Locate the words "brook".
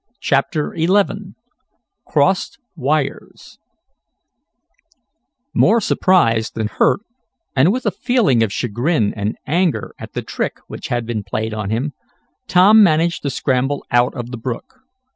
14.37-14.73